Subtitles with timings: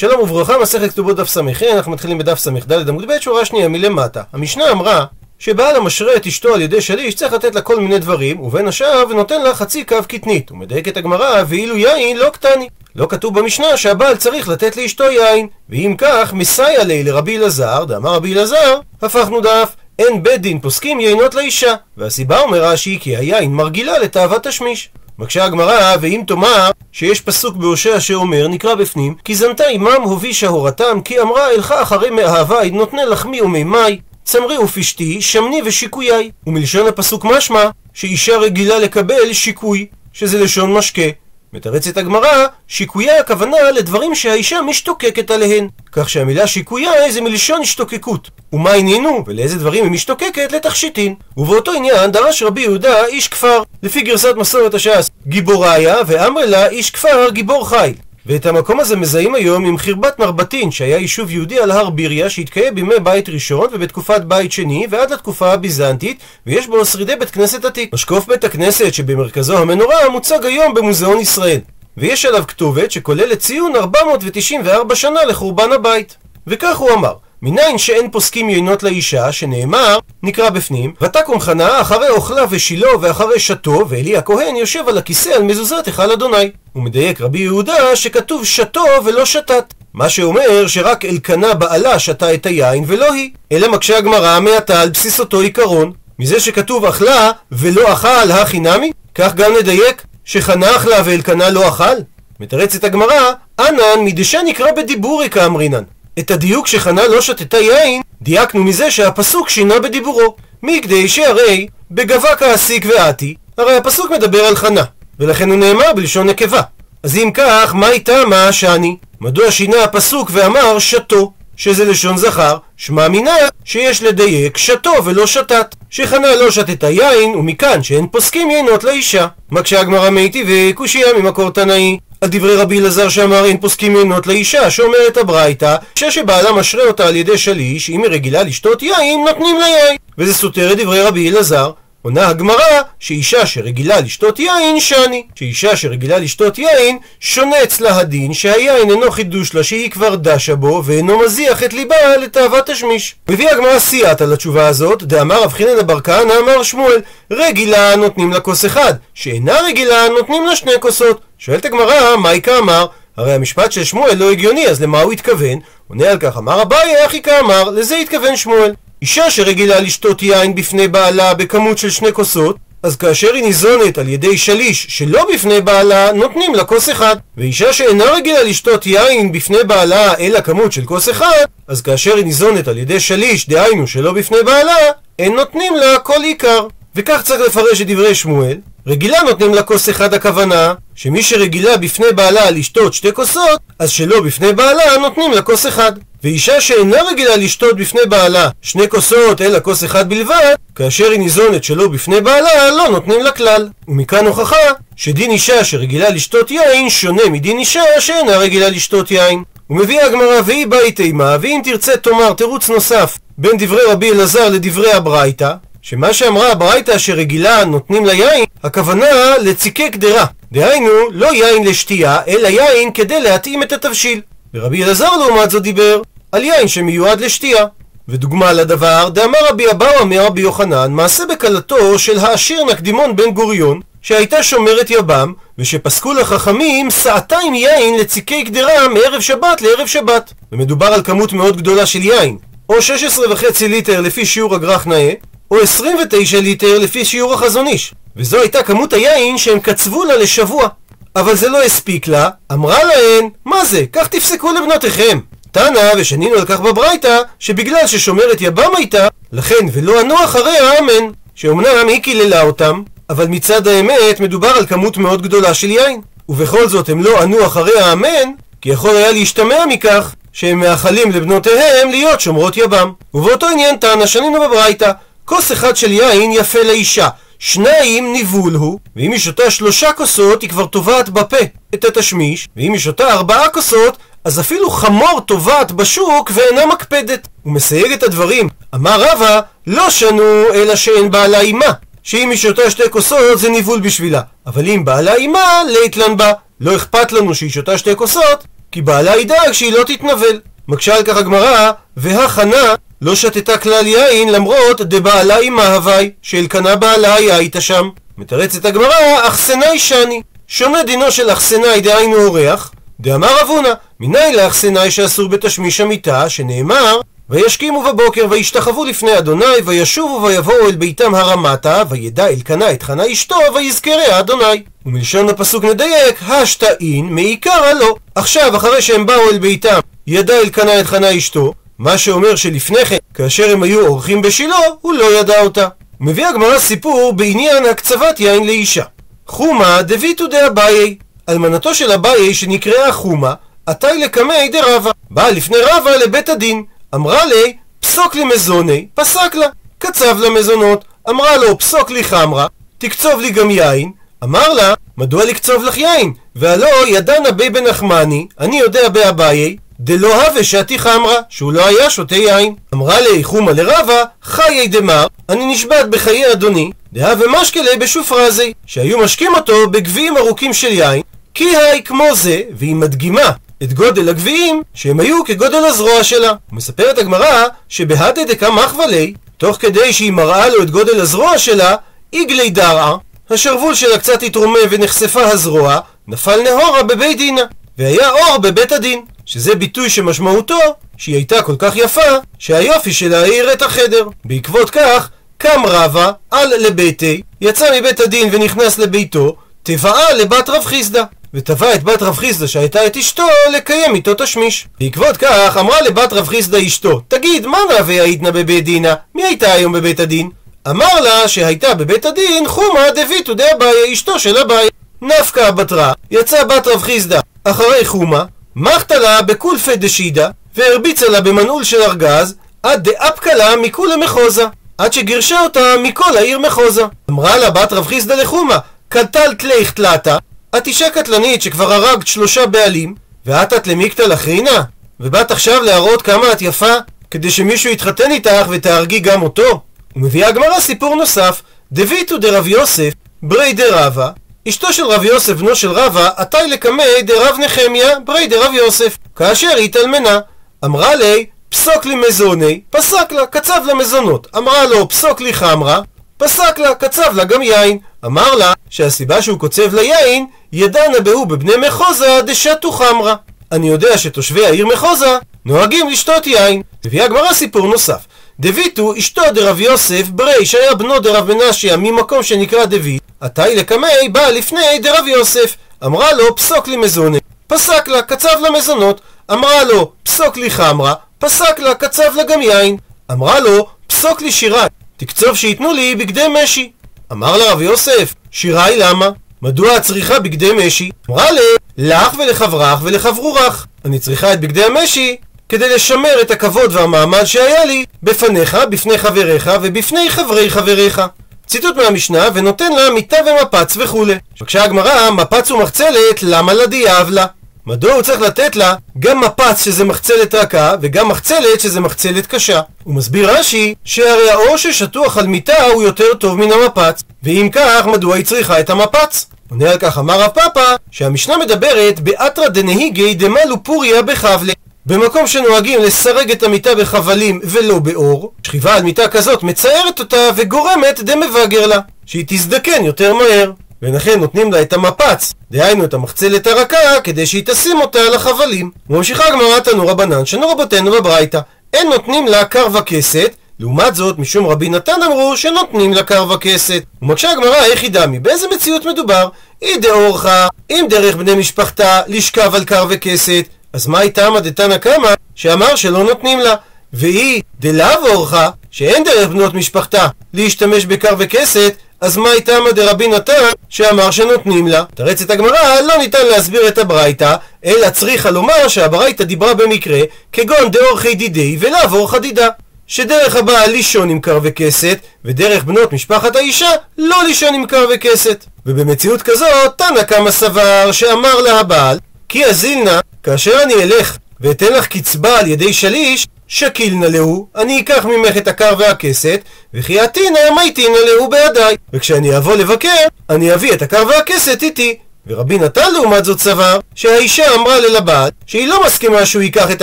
[0.00, 1.40] שלום וברכה, מסכת כתובות דף ס"ה,
[1.72, 4.22] אנחנו מתחילים בדף ס"ד עמוד ב', שורה שנייה מלמטה.
[4.32, 5.04] המשנה אמרה
[5.38, 9.04] שבעל המשרה את אשתו על ידי שליש צריך לתת לה כל מיני דברים, ובין השאר
[9.10, 10.52] ונותן לה חצי קו קטנית.
[10.52, 12.68] ומדייקת הגמרא, ואילו יין לא קטני.
[12.96, 15.46] לא כתוב במשנה שהבעל צריך לתת לאשתו יין.
[15.68, 19.74] ואם כך, מסייע לי לרבי אלעזר, דאמר רבי אלעזר, הפכנו דף.
[19.98, 21.74] אין בית דין פוסקים יינות לאישה.
[21.96, 24.90] והסיבה אומר רש"י כי היין מרגילה לתאוות תשמיש.
[25.20, 31.00] מקשה הגמרא, ואם תאמר שיש פסוק בהושע שאומר, נקרא בפנים, כי זנתה עמם הובישה הורתם,
[31.04, 36.30] כי אמרה אלך אחרי מאהבי, נותני לחמי ומימי, צמרי ופשתי, שמני ושיקויי.
[36.46, 37.64] ומלשון הפסוק משמע,
[37.94, 41.10] שאישה רגילה לקבל שיקוי, שזה לשון משקה.
[41.52, 45.68] מתרצת הגמרא, שיקויה הכוונה לדברים שהאישה משתוקקת עליהן.
[45.92, 48.30] כך שהמילה שיקויה זה מלשון השתוקקות.
[48.52, 50.52] ומה עניינו, ולאיזה דברים היא משתוקקת?
[50.52, 51.14] לתכשיטין.
[51.36, 53.62] ובאותו עניין דרש רבי יהודה איש כפר.
[53.82, 57.94] לפי גרסת מסורת הש"ס, גיבוריה, ואמר לה איש כפר גיבור חיל.
[58.26, 62.74] ואת המקום הזה מזהים היום עם חרבת מרבטין, שהיה יישוב יהודי על הר ביריה, שהתקיים
[62.74, 67.94] בימי בית ראשון ובתקופת בית שני ועד לתקופה הביזנטית, ויש בו שרידי בית כנסת עתיק.
[67.94, 71.60] משקוף בית הכנסת שבמרכזו המנורה מוצג היום במוזיאון ישראל.
[71.96, 76.16] ויש עליו כתובת שכוללת ציון 494 שנה לחורבן הבית.
[76.46, 82.44] וכך הוא אמר מניין שאין פוסקים יינות לאישה, שנאמר, נקרא בפנים, ותקום חנה אחרי אוכלה
[82.50, 86.50] ושילה ואחרי שתו, ואלי הכהן יושב על הכיסא על מזוזת היכל אדוני.
[86.72, 89.74] הוא מדייק רבי יהודה שכתוב שתו ולא שתת.
[89.94, 93.30] מה שאומר שרק אלקנה בעלה שתה את היין ולא היא.
[93.52, 95.92] אלא מקשה הגמרא מעתה על בסיס אותו עיקרון.
[96.18, 98.92] מזה שכתוב אכלה ולא אכל הכי נמי?
[99.14, 101.96] כך גם נדייק שחנה אכלה ואלקנה לא אכל?
[102.40, 105.82] מתרצת הגמרא, אנן מדשא נקרא בדיבורי כאמרינן.
[106.20, 110.36] את הדיוק שחנה לא שתתה יין, דייקנו מזה שהפסוק שינה בדיבורו.
[110.62, 114.84] מכדי שהרי בגבה כעסיק ועתי, הרי הפסוק מדבר על חנה,
[115.20, 116.60] ולכן הוא נאמר בלשון נקבה.
[117.02, 118.96] אז אם כך, מה איתה מה שאני?
[119.20, 123.34] מדוע שינה הפסוק ואמר שתו, שזה לשון זכר, שמע מינה
[123.64, 125.74] שיש לדייק שתו ולא שתת.
[125.90, 129.26] שחנה לא שתתה יין, ומכאן שאין פוסקים יינות לאישה.
[129.50, 131.98] מקשה הגמרא מיטיבי וקושייה ממקור תנאי.
[132.20, 137.16] על דברי רבי אלעזר שאמר אין פוסקים יינות לאישה, שאומרת הברייתא, אישה משרה אותה על
[137.16, 139.96] ידי שליש, אם היא רגילה לשתות יין, נותנים לה יין.
[140.18, 141.70] וזה סותר את דברי רבי אלעזר.
[142.02, 145.26] עונה הגמרא שאישה שרגילה לשתות יין שני.
[145.34, 150.82] שאישה שרגילה לשתות יין שונה אצלה הדין שהיין אינו חידוש לה שהיא כבר דשה בו
[150.84, 153.14] ואינו מזיח את ליבה לתאוות תשמיש.
[153.28, 157.00] מביא הגמרא סייעת על התשובה הזאת דאמר רב חינן אבר כהנא אמר שמואל
[157.30, 161.20] רגילה נותנים לה כוס אחד שאינה רגילה נותנים לה שני כוסות.
[161.38, 162.86] שואלת הגמרא מייקה אמר
[163.16, 165.58] הרי המשפט של שמואל לא הגיוני אז למה הוא התכוון?
[165.88, 167.70] עונה על כך אמר אביי אחי כאמר?
[167.70, 173.34] לזה התכוון שמואל אישה שרגילה לשתות יין בפני בעלה בכמות של שני כוסות, אז כאשר
[173.34, 177.16] היא ניזונת על ידי שליש שלא בפני בעלה, נותנים לה כוס אחד.
[177.36, 182.24] ואישה שאינה רגילה לשתות יין בפני בעלה אלא כמות של כוס אחד, אז כאשר היא
[182.24, 184.76] ניזונת על ידי שליש, דהיינו שלא בפני בעלה,
[185.18, 186.66] אין נותנים לה כל עיקר.
[186.96, 188.56] וכך צריך לפרש את דברי שמואל.
[188.86, 194.20] רגילה נותנים לה כוס אחד הכוונה, שמי שרגילה בפני בעלה לשתות שתי כוסות, אז שלא
[194.20, 195.92] בפני בעלה נותנים לה כוס אחד.
[196.24, 201.64] ואישה שאינה רגילה לשתות בפני בעלה שני כוסות אלא כוס אחד בלבד, כאשר היא ניזונת
[201.64, 203.68] שלא בפני בעלה, לא נותנים לה כלל.
[203.88, 204.56] ומכאן הוכחה
[204.96, 209.42] שדין אישה שרגילה לשתות יין שונה מדין אישה שאינה רגילה לשתות יין.
[209.70, 214.92] ומביאה הגמרא והיא באי תימה, ואם תרצה תאמר תירוץ נוסף בין דברי רבי אלעזר לדברי
[214.92, 215.54] הברייתא,
[215.90, 220.24] שמה שאמרה הברייתא שרגילה נותנים לה יין, הכוונה לציקי קדרה.
[220.52, 224.20] דהיינו, לא יין לשתייה, אלא יין כדי להתאים את התבשיל.
[224.54, 226.02] ורבי אלעזר לעומת זאת דיבר
[226.32, 227.66] על יין שמיועד לשתייה.
[228.08, 233.80] ודוגמה לדבר, דאמר רבי אבאו אמר רבי יוחנן, מעשה בקלתו של העשיר נקדימון בן גוריון,
[234.02, 240.32] שהייתה שומרת יבם, ושפסקו לחכמים סעתיים יין לציקי קדרה מערב שבת לערב שבת.
[240.52, 245.12] ומדובר על כמות מאוד גדולה של יין, או 16 וחצי ליטר לפי שיעור הגרח נאה,
[245.50, 247.94] או 29 ליטר לפי שיעור החזון איש.
[248.16, 250.68] וזו הייתה כמות היין שהם קצבו לה לשבוע.
[251.16, 255.18] אבל זה לא הספיק לה, אמרה להן, מה זה, כך תפסקו לבנותיכם.
[255.52, 261.10] תנא, ושנינו על כך בברייתא, שבגלל ששומרת יבם הייתה, לכן ולא ענו אחריה אמן.
[261.34, 266.00] שאומנם היא קיללה אותם, אבל מצד האמת מדובר על כמות מאוד גדולה של יין.
[266.28, 268.30] ובכל זאת הם לא ענו אחריה אמן,
[268.60, 272.92] כי יכול היה להשתמע מכך שהם מאחלים לבנותיהם להיות שומרות יבם.
[273.14, 274.92] ובאותו עניין תנא, שנינו בברייתא,
[275.24, 277.08] כוס אחד של יין יפה לאישה,
[277.38, 281.36] שניים ניבול הוא, ואם היא שותה שלושה כוסות היא כבר טובעת בפה
[281.74, 287.28] את התשמיש, ואם היא שותה ארבעה כוסות אז אפילו חמור טובעת בשוק ואינה מקפדת.
[287.42, 288.48] הוא מסייג את הדברים.
[288.74, 291.72] אמר רבא, לא שנו אלא שאין בעלה אימה.
[292.02, 294.20] שאם היא שותה שתי כוסות זה ניבול בשבילה.
[294.46, 296.32] אבל אם בעלה אימה, ליתלן בה.
[296.60, 300.40] לא אכפת לנו שהיא שותה שתי כוסות, כי בעלה ידאג שהיא לא תתנבל.
[300.68, 307.14] מקשה על כך הגמרא, והחנה לא שתתה כלל יין למרות דבעלה עמה הווי, שאלקנה בעלה
[307.14, 307.88] היה איתה שם.
[308.18, 310.22] מתרצת הגמרא, אחסנאי שני.
[310.48, 313.68] שונה דינו של אחסנאי דהיינו אורח, דאמר אבונה,
[314.00, 317.00] מניין לאחסנאי שאסור בתשמיש המיטה, שנאמר
[317.30, 323.36] וישכימו בבוקר וישתחוו לפני אדוני וישובו ויבואו אל ביתם הרמתה וידע אלקנה את חנה אשתו
[323.54, 330.38] ויזכרה אדוני ומלשון הפסוק נדייק השתאין מעיקרא לא עכשיו אחרי שהם באו אל ביתם ידע
[330.40, 335.20] אלקנה את חנה אשתו מה שאומר שלפני כן כאשר הם היו אורחים בשילה הוא לא
[335.20, 335.68] ידע אותה
[336.00, 338.84] מביא הגמרא סיפור בעניין הקצבת יין לאישה
[339.26, 340.96] חומה דביתו דאביי
[341.28, 343.34] אלמנתו של אביי שנקראה חומה
[343.66, 349.46] עתי לקמי דרבה באה לפני רבה לבית הדין אמרה לי, פסוק לי מזוני, פסק לה.
[349.78, 352.46] קצב לה מזונות, אמרה לו, פסוק לי חמרה,
[352.78, 353.92] תקצוב לי גם יין.
[354.24, 356.12] אמר לה, מדוע לקצוב לך יין?
[356.36, 362.16] והלא ידענה בי בנחמני, אני יודע באביי, דלא הווה שעתי חמרה, שהוא לא היה שותה
[362.16, 362.54] יין.
[362.74, 369.34] אמרה לי, חומה לרבה, חיי דמר, אני נשבעת בחיי אדוני, דהווה משקלי בשופרזי, שהיו משקים
[369.34, 371.02] אותו בגביעים ארוכים של יין,
[371.34, 373.30] כי היי כמו זה, והיא מדגימה
[373.62, 376.32] את גודל הגביעים, שהם היו כגודל הזרוע שלה.
[376.52, 381.76] מספרת הגמרא שבהדה דקה מחוולי, תוך כדי שהיא מראה לו את גודל הזרוע שלה,
[382.12, 382.96] איגלי דרעה,
[383.30, 387.42] השרוול שלה קצת התרומם ונחשפה הזרוע, נפל נהורה בבית דינה,
[387.78, 390.58] והיה אור בבית הדין, שזה ביטוי שמשמעותו
[390.96, 394.08] שהיא הייתה כל כך יפה, שהיופי שלה האיר את החדר.
[394.24, 401.02] בעקבות כך, קם רבא על לביתי, יצא מבית הדין ונכנס לביתו, תבעה לבת רב חיסדא.
[401.34, 404.66] ותבע את בת רב חיסדא שהייתה את אשתו לקיים איתו תשמיש.
[404.80, 408.94] בעקבות כך אמרה לבת רב חיסדא אשתו תגיד מה נאווה היתנה בבית דינה?
[409.14, 410.30] מי הייתה היום בבית הדין?
[410.70, 414.68] אמר לה שהייתה בבית הדין חומה דביתו דאביי אשתו של אביי
[415.02, 418.24] נפקא בתרה יצא בת רב חיסדא אחרי חומה
[418.56, 424.44] מחתה לה בקולפי דשידא והרביצה לה במנעול של ארגז עד דאפקה לה מכולי מחוזה
[424.78, 428.58] עד שגירשה אותה מכל העיר מחוזה אמרה לה בת רב חיסדא לחומה
[428.88, 430.16] קטל תלך תלתה
[430.56, 432.94] את אישה קטלנית שכבר הרגת שלושה בעלים,
[433.26, 434.62] ואת את למיקתא לחרינה?
[435.00, 436.74] ובאת עכשיו להראות כמה את יפה,
[437.10, 439.60] כדי שמישהו יתחתן איתך ותהרגי גם אותו?
[439.96, 441.42] ומביאה הגמרא סיפור נוסף,
[441.72, 442.92] דביתו דרב יוסף,
[443.22, 444.10] ברי דרבה,
[444.48, 449.48] אשתו של רב יוסף בנו של רבה, עתי לקמי דרב נחמיה, ברי דרב יוסף, כאשר
[449.56, 450.20] היא התאלמנה.
[450.64, 454.26] אמרה לי, פסוק לי מזוני, פסק לה, קצב לה מזונות.
[454.36, 455.80] אמרה לו, פסוק לי חמרה,
[456.16, 457.78] פסק לה, קצב לה גם יין.
[458.04, 463.14] אמר לה שהסיבה שהוא קוצב ליין, ידענה בהו בבני מחוזה דשתו חמרה.
[463.52, 466.62] אני יודע שתושבי העיר מחוזה נוהגים לשתות יין.
[466.86, 468.06] מביאה הגמרא סיפור נוסף.
[468.40, 474.26] דביתו אשתו דרב יוסף ברי שהיה בנו דרב מנשיה ממקום שנקרא דוד, עתי לקמי בא
[474.28, 475.56] לפני דרב יוסף.
[475.84, 477.18] אמרה לו פסוק לי מזונה.
[477.46, 479.00] פסק לה, קצב לה מזונות.
[479.32, 480.94] אמרה לו פסוק לי חמרה.
[481.18, 482.76] פסק לה, קצב לה גם יין.
[483.10, 484.66] אמרה לו פסוק לי שירה.
[484.96, 486.72] תקצוב שייתנו לי בגדי משי.
[487.12, 489.10] אמר לרב יוסף, שיראי למה?
[489.42, 490.90] מדוע את צריכה בגדי משי?
[491.10, 491.40] אמרה לי,
[491.78, 493.66] לך ולחברך ולחברוך.
[493.84, 495.16] אני צריכה את בגדי המשי
[495.50, 501.02] כדי לשמר את הכבוד והמעמד שהיה לי בפניך, בפני חבריך ובפני חברי חבריך.
[501.46, 504.14] ציטוט מהמשנה, ונותן לה מיטה ומפץ וכולי.
[504.40, 507.26] בבקשה הגמרא, מפץ ומחצלת, למה לדיאבלה?
[507.66, 512.60] מדוע הוא צריך לתת לה גם מפץ שזה מחצלת רכה וגם מחצלת שזה מחצלת קשה?
[512.84, 517.86] הוא מסביר רש"י שהרי האור ששטוח על מיטה הוא יותר טוב מן המפץ ואם כך
[517.86, 519.26] מדוע היא צריכה את המפץ?
[519.50, 524.52] עונה על כך אמר רב פאפא שהמשנה מדברת באתרא דנהיגי דמלו פוריה בחבלה
[524.86, 531.00] במקום שנוהגים לסרג את המיטה בחבלים ולא באור, שכיבה על מיטה כזאת מצערת אותה וגורמת
[531.00, 533.52] דמבגר לה, שהיא תזדקן יותר מהר.
[533.82, 538.70] ולכן נותנים לה את המפץ, דהיינו את המחצלת הרכה, כדי שהיא תשים אותה על החבלים.
[538.90, 541.40] וממשיכה הגמרא תנו רבנן, שנו רבותינו בברייתא,
[541.72, 546.82] אין נותנים לה קר וכסת, לעומת זאת, משום רבי נתן אמרו שנותנים לה קר וכסת.
[547.02, 549.28] ומקשה הגמרא איך היא דמי, באיזה מציאות מדובר?
[549.62, 554.78] אי דאורחה, אם דרך בני משפחתה לשכב על קר וכסת, אז מה הייתה תמא דתנא
[554.78, 556.54] קמא שאמר שלא נותנים לה?
[556.92, 563.32] והיא דלאו אורחה, שאין דרך בנות משפחתה להשתמש בקר וכסת, אז מה איתה דרבי נתן
[563.68, 564.84] שאמר שנותנים לה?
[564.94, 570.00] תרצת הגמרא לא ניתן להסביר את הברייתא, אלא צריכה לומר שהברייתא דיברה במקרה
[570.32, 572.48] כגון דאורחי דידי ולעבור חדידה.
[572.86, 578.44] שדרך הבעל לישון עם קר וכסת, ודרך בנות משפחת האישה לא לישון עם קר וכסת.
[578.66, 581.98] ובמציאות כזאת, תנא קמא סבר שאמר לה הבעל,
[582.30, 588.04] כי אזילנה, כאשר אני אלך ואתן לך קצבה על ידי שליש, שקילנה להו, אני אקח
[588.04, 589.40] ממך את הקר והכסת,
[589.74, 591.76] וכי עתינא מייטינא להו בידיי.
[591.92, 592.96] וכשאני אבוא לבקר,
[593.30, 594.96] אני אביא את הקר והכסת איתי.
[595.26, 599.82] ורבי נתן לעומת זאת סבר שהאישה אמרה ללבעל שהיא לא מסכימה שהוא ייקח את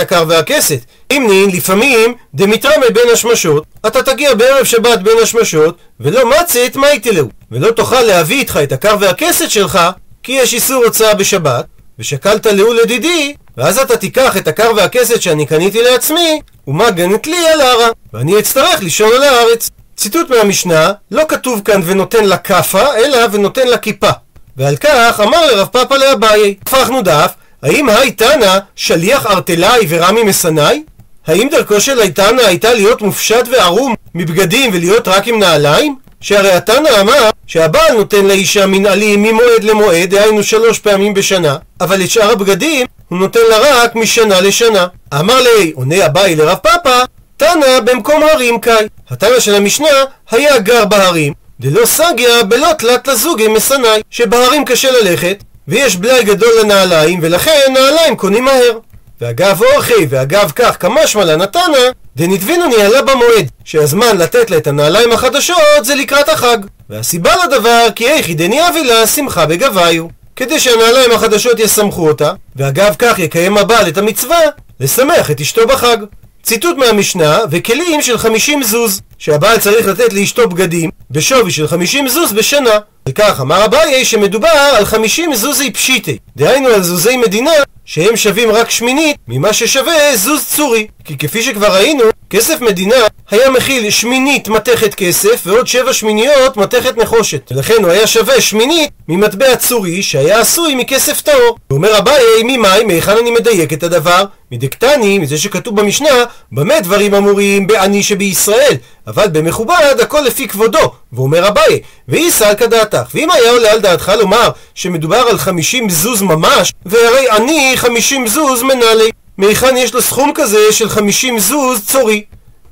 [0.00, 0.80] הכר והכסת.
[1.10, 6.92] אם נין לפעמים דמיתרמה בין השמשות, אתה תגיע בערב שבת בין השמשות ולא מצאת מה
[6.92, 9.80] יתלהו, ולא תוכל להביא איתך את הכר והכסת שלך
[10.22, 11.64] כי יש איסור הוצאה בשבת,
[11.98, 17.60] ושקלת להו לדידי, ואז אתה תיקח את הכר והכסת שאני קניתי לעצמי, ומגנת לי על
[17.60, 19.70] הרע, ואני אצטרך לישון על הארץ.
[19.96, 24.10] ציטוט מהמשנה, לא כתוב כאן ונותן לה כאפה, אלא ונותן לה כיפה.
[24.56, 30.82] ועל כך אמר לרב פאפא לאביי, הפכנו דף, האם היי תנא שליח ארטלאי ורמי מסנאי?
[31.26, 35.96] האם דרכו של איתנא הייתה להיות מופשט וערום מבגדים ולהיות רק עם נעליים?
[36.20, 42.10] שהרי התנא אמר שהבעל נותן לאישה מנעלים ממועד למועד, דהיינו שלוש פעמים בשנה, אבל את
[42.10, 44.86] שאר הבגדים הוא נותן לה רק משנה לשנה.
[45.14, 47.02] אמר לי, עונה אביי לרב פאפא,
[47.36, 48.86] תנא במקום הרים קאי.
[49.10, 49.88] התנא של המשנה
[50.30, 56.50] היה גר בהרים, דלא סגיה בלא תלת לזוגי מסנאי, שבהרים קשה ללכת, ויש בלאי גדול
[56.60, 58.78] לנעליים, ולכן נעליים קונים מהר.
[59.20, 61.78] ואגב אורחי, ואגב כך כמשמע לנתנא,
[62.18, 66.58] דנדבינו ניהלה במועד, שהזמן לתת לה את הנעליים החדשות זה לקראת החג.
[66.90, 70.06] והסיבה לדבר, כי איכי דניאבי לה שמחה בגביו.
[70.36, 74.40] כדי שהנעליים החדשות ישמחו אותה, ואגב כך יקיים הבעל את המצווה,
[74.80, 75.96] לשמח את אשתו בחג.
[76.42, 82.32] ציטוט מהמשנה, וכלים של 50 זוז, שהבעל צריך לתת לאשתו בגדים בשווי של 50 זוז
[82.32, 82.78] בשנה.
[83.08, 87.50] וכך אמר אביי שמדובר על 50 זוזי פשיטי, דהיינו על זוזי מדינה
[87.84, 90.86] שהם שווים רק שמינית ממה ששווה זוז צורי.
[91.04, 92.96] כי כפי שכבר ראינו, כסף מדינה
[93.30, 97.52] היה מכיל שמינית מתכת כסף ועוד שבע שמיניות מתכת נחושת.
[97.54, 101.58] ולכן הוא היה שווה שמינית ממטבע צורי שהיה עשוי מכסף טהור.
[101.70, 104.24] ואומר אביי, ממאי, מהיכן אני מדייק את הדבר?
[104.52, 108.74] מדקתני, מזה שכתוב במשנה, במה דברים אמורים בעני שבישראל,
[109.08, 110.92] אבל במכובד הכל לפי כבודו.
[111.12, 113.08] ואומר אביי, ואיסא כדעתך.
[113.14, 118.62] ואם היה עולה על דעתך לומר שמדובר על חמישים זוז ממש, והרי אני חמישים זוז
[118.62, 119.10] מנהלי.
[119.38, 122.24] מהיכן יש לו סכום כזה של חמישים זוז צורי?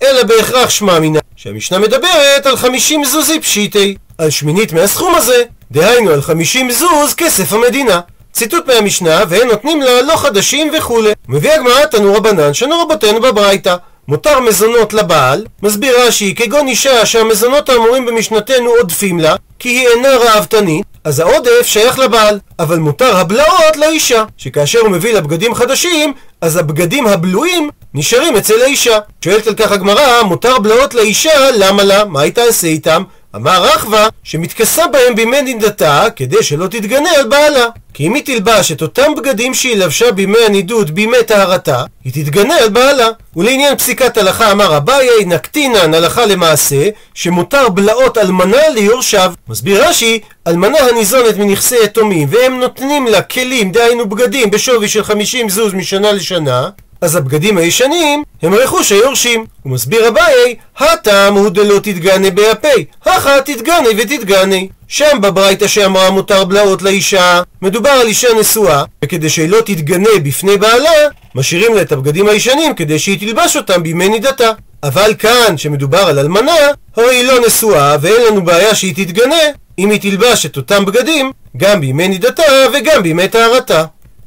[0.02, 6.10] אלא בהכרח שמע מינה, שהמשנה מדברת על חמישים זוזי פשיטי, על שמינית מהסכום הזה, דהיינו
[6.10, 8.00] על חמישים זוז כסף המדינה.
[8.32, 11.12] ציטוט מהמשנה, והם נותנים לה לא חדשים וכולי.
[11.28, 13.76] מביא הגמרא תנו רבנן, שנו רבותינו בברייתא.
[14.08, 20.16] מותר מזונות לבעל, מסביר רש"י, כגון אישה שהמזונות האמורים במשנתנו עודפים לה, כי היא אינה
[20.16, 26.12] ראוותנית, אז העודף שייך לבעל, אבל מותר הבלעות לאישה, שכאשר הוא מביא לה בגדים חדשים,
[26.40, 28.98] אז הבגדים הבלועים נשארים אצל האישה.
[29.24, 32.04] שואלת על כך הגמרא, מותר בלעות לאישה, למה לה?
[32.04, 33.02] מה היא תעשה איתם?
[33.36, 37.66] אמר רחבה שמתכסה בהם בימי נידתה כדי שלא תתגנה על בעלה.
[37.94, 42.56] כי אם היא תלבש את אותם בגדים שהיא לבשה בימי הנידוד בימי טהרתה, היא תתגנה
[42.56, 43.08] על בעלה.
[43.36, 49.32] ולעניין פסיקת הלכה אמר אביי נקטינן הלכה למעשה שמותר בלעות אלמנה ליורשיו.
[49.48, 55.48] מסביר רש"י, אלמנה הניזונת מנכסי יתומים והם נותנים לה כלים, דהיינו בגדים, בשווי של 50
[55.48, 56.68] זוז משנה לשנה,
[57.00, 59.44] אז הבגדים הישנים הם רכוש היורשים.
[59.62, 64.56] הוא מסביר אביי, הטעם הוא דלא תתגנה באפי, הכה תתגנה ותתגנה.
[64.88, 70.90] שם בברייתא שאמרה מותר בלעות לאישה, מדובר על אישה נשואה, וכדי שלא תתגנה בפני בעלה,
[71.34, 74.50] משאירים לה את הבגדים הישנים כדי שהיא תלבש אותם בימי נידתה.
[74.82, 76.52] אבל כאן, שמדובר על אלמנה,
[76.96, 79.42] הרי היא לא נשואה ואין לנו בעיה שהיא תתגנה
[79.78, 82.42] אם היא תלבש את אותם בגדים גם בימי נידתה
[82.74, 83.84] וגם בימי טהרתה.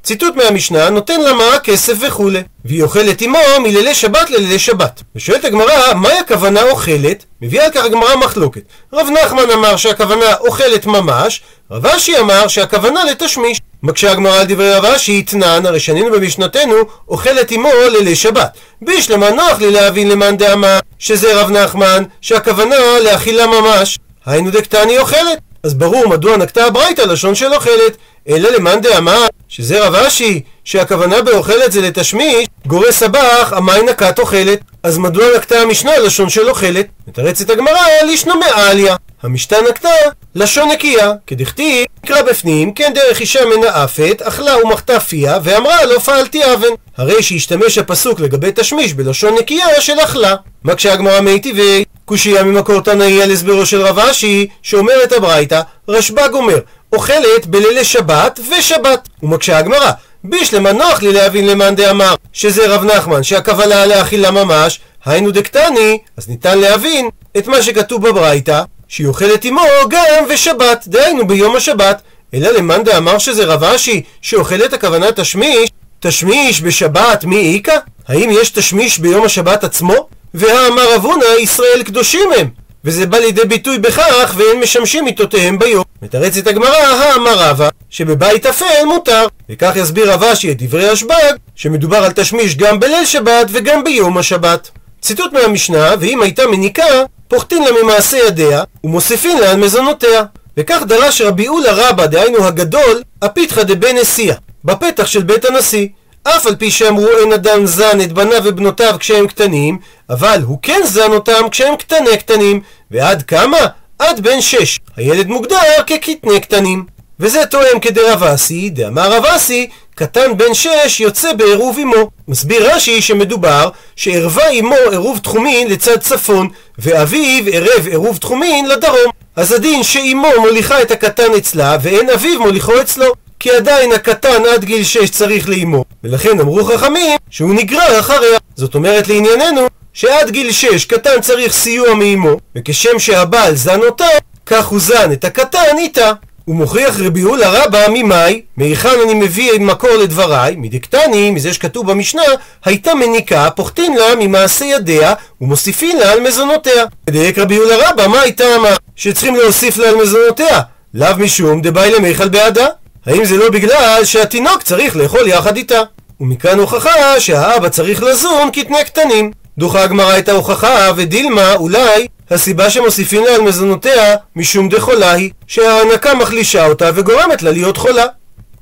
[0.10, 5.04] ציטוט מהמשנה נותן לה מה כסף וכולי והיא אוכלת עמו מלילי שבת ללילי שבת.
[5.16, 7.26] ושואלת הגמרא מהי הכוונה אוכלת?
[7.42, 8.62] מביאה על כך הגמרא מחלוקת.
[8.94, 13.62] רב נחמן אמר שהכוונה אוכלת ממש רב אשי אמר שהכוונה לתשמיש.
[13.84, 16.76] מקשה הגמרא על דברי רב אשי אתנן הרי שנינו במשנתנו
[17.08, 18.58] אוכלת עמו לילי שבת.
[18.82, 24.00] בישלמה נוח לי להבין למאן דאמר שזה רב נחמן שהכוונה לאכילה ממש.
[24.26, 27.98] היינו דקתני אוכלת אז ברור מדוע נקטה הברייתא לשון של אוכלת
[28.30, 34.60] אלא למאן דאמר שזה רב אשי שהכוונה באוכלת זה לתשמיש גורס סבח המאי נקת אוכלת.
[34.84, 36.86] אז מדוע נקטה המשנה לשון של אוכלת?
[37.08, 39.90] מתרצת הגמרא לישנו מעליה המשתה נקטה
[40.36, 46.54] לשון נקייה כדכתיב נקרא בפנים כן דרך אישה מנאפת אכלה ומחתה פיה ואמרה לא פעלתי
[46.54, 46.68] אבן.
[46.98, 50.36] הרי שהשתמש הפסוק לגבי תשמיש בלשון נקייה של אכלה.
[50.64, 56.30] מקשה הגמרא מי טבעי קושייה ממקור תנאי על הסברו של רב אשי שאומרת הברייתא רשב"ג
[56.34, 56.60] אומר
[56.94, 59.10] אוכלת בלילי שבת ושבת.
[59.24, 59.92] ומקשה הגמרא,
[60.24, 66.30] בישלמה נוח לי להבין למאן דאמר שזה רב נחמן שהכוונה לאכילה ממש, היינו דקטני, אז
[66.30, 72.02] ניתן להבין את מה שכתוב בברייתא, שהיא אוכלת עמו גם ושבת, דהיינו ביום השבת.
[72.34, 77.78] אלא למאן דאמר שזה רב אשי שאוכלת הכוונה תשמיש, תשמיש בשבת מי איכא?
[78.08, 80.08] האם יש תשמיש ביום השבת עצמו?
[80.34, 82.48] והאמר אבונה ישראל קדושים הם
[82.86, 85.84] וזה בא לידי ביטוי בכך ואין משמשים מיטותיהם ביום.
[86.02, 89.28] מתרצת הגמרא, האמר רבא, שבבית אפל מותר.
[89.50, 94.70] וכך יסביר רבשי את דברי השב"ג, שמדובר על תשמיש גם בליל שבת וגם ביום השבת.
[95.02, 96.84] ציטוט מהמשנה, ואם הייתה מניקה,
[97.28, 100.24] פוחתין לה ממעשה ידיה, ומוסיפין לה על מזונותיה.
[100.58, 105.88] וכך דרש רבי אולה רבא, דהיינו הגדול, הפיתחא דבן נשיאה, בפתח של בית הנשיא.
[106.24, 109.78] אף על פי שאמרו אין אדם זן את בניו ובנותיו כשהם קטנים,
[110.10, 112.62] אבל הוא כן זן אותם כשהם קטני קטנים.
[112.92, 113.58] ועד כמה?
[114.00, 114.80] עד בן שש.
[114.98, 115.58] הילד מוגדר
[115.88, 116.86] כקטני קטנים.
[117.20, 122.10] וזה תואם כדרב אסי, דאמר רב אסי, קטן בן שש יוצא בעירוב אמו.
[122.28, 126.48] מסביר רש"י שמדובר שערבה אמו עירוב תחומין לצד צפון,
[126.80, 129.12] ואביו ערב עירוב תחומין לדרום.
[129.36, 133.14] אז הדין שאימו מוליכה את הקטן אצלה, ואין אביו מוליכו אצלו.
[133.40, 138.38] כי עדיין הקטן עד גיל 6 צריך לאימו, ולכן אמרו חכמים שהוא נגרר אחריה.
[138.56, 144.06] זאת אומרת לענייננו, שעד גיל 6 קטן צריך סיוע מאימו, וכשם שהבעל זן אותה,
[144.46, 146.12] כך הוא זן את הקטן איתה.
[146.46, 152.22] הוא מוכיח רבי הולה רבא ממאי, מהיכן אני מביא מקור לדבריי, מדקטני, מזה שכתוב במשנה,
[152.66, 156.86] הייתה מניקה, פוחתין לה ממעשה ידיה, ומוסיפין לה על מזונותיה.
[157.10, 158.76] מדייק רבי הולה רבא, מה הייתה אמר?
[158.96, 160.60] שצריכים להוסיף לה על מזונותיה.
[160.94, 162.68] לאו משום דבאי למיכל בעדה.
[163.06, 165.82] האם זה לא בגלל שהתינוק צריך לאכול יחד איתה?
[166.22, 169.32] ומכאן הוכחה שהאבא צריך לזון קטני קטנים.
[169.58, 176.14] דוחה הגמרא את ההוכחה, ודילמה, אולי, הסיבה שמוסיפים לה על מזונותיה, משום דחולה היא, שההנקה
[176.14, 178.06] מחלישה אותה וגורמת לה להיות חולה.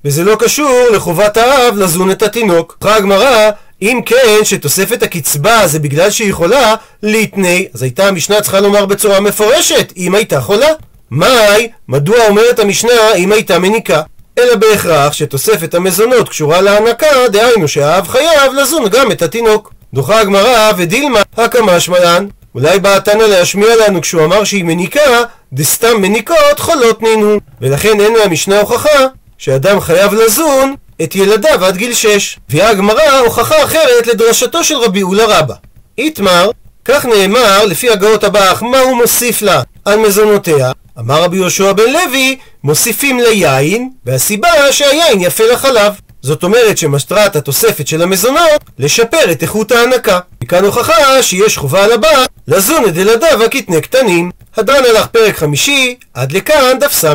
[0.06, 2.77] וזה לא קשור לחובת האב לזון את התינוק.
[2.82, 3.50] דוחה הגמרא,
[3.82, 9.20] אם כן, שתוספת הקצבה זה בגלל שהיא חולה, ליתני, אז הייתה המשנה צריכה לומר בצורה
[9.20, 10.70] מפורשת, אם הייתה חולה.
[11.12, 14.01] מאי, מדוע אומרת המשנה אם הייתה מניקה?
[14.38, 19.74] אלא בהכרח שתוספת המזונות קשורה להנקה, דהיינו שהאב חייב לזון גם את התינוק.
[19.94, 22.27] דוחה הגמרא ודילמה הקמה שמלן.
[22.56, 27.38] אולי בא התנא להשמיע לנו כשהוא אמר שהיא מניקה, דסתם מניקות חולות נינו.
[27.62, 29.00] ולכן אין מהמשנה הוכחה
[29.38, 32.39] שאדם חייב לזון את ילדיו עד גיל שש.
[32.50, 35.53] הביאה הגמרא הוכחה אחרת לדרשתו של רבי אולה רבא.
[35.98, 36.51] איתמר,
[36.86, 40.71] כך נאמר לפי הגאות הבאח, מה הוא מוסיף לה על מזונותיה?
[41.00, 45.94] אמר רבי יהושע בן לוי, מוסיפים ליין, והסיבה שהיין יפה לחלב.
[46.22, 50.20] זאת אומרת שמטרת התוספת של המזונות לשפר את איכות ההנקה.
[50.44, 54.32] מכאן הוכחה שיש חובה על הבא לזון את ילדיו הקטני קטנים.
[54.58, 57.14] הדרן הלך פרק חמישי, עד לכאן דף ס"ה.